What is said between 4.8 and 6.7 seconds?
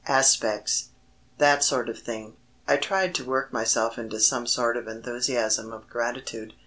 enthusiasm of gratitude.